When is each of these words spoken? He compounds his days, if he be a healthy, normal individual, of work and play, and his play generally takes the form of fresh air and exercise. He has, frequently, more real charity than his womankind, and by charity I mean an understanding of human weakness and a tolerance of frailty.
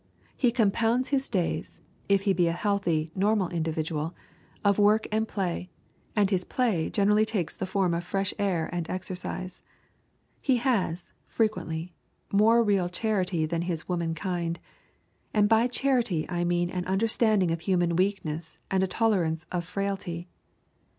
He 0.35 0.51
compounds 0.51 1.09
his 1.09 1.29
days, 1.29 1.79
if 2.09 2.21
he 2.23 2.33
be 2.33 2.47
a 2.47 2.53
healthy, 2.53 3.11
normal 3.13 3.49
individual, 3.49 4.15
of 4.65 4.79
work 4.79 5.05
and 5.11 5.27
play, 5.27 5.69
and 6.15 6.27
his 6.27 6.43
play 6.43 6.89
generally 6.89 7.23
takes 7.23 7.55
the 7.55 7.67
form 7.67 7.93
of 7.93 8.03
fresh 8.03 8.33
air 8.39 8.67
and 8.73 8.89
exercise. 8.89 9.61
He 10.41 10.57
has, 10.57 11.13
frequently, 11.27 11.93
more 12.33 12.63
real 12.63 12.89
charity 12.89 13.45
than 13.45 13.61
his 13.61 13.87
womankind, 13.87 14.59
and 15.35 15.47
by 15.47 15.67
charity 15.67 16.25
I 16.27 16.45
mean 16.45 16.71
an 16.71 16.85
understanding 16.85 17.51
of 17.51 17.61
human 17.61 17.95
weakness 17.95 18.57
and 18.71 18.81
a 18.81 18.87
tolerance 18.87 19.45
of 19.51 19.65
frailty. 19.65 20.27